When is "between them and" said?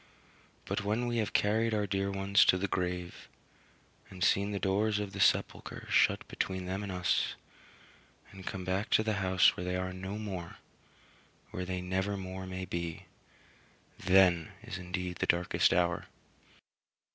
6.27-6.91